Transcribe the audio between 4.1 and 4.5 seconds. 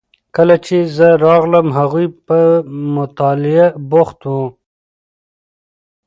وو.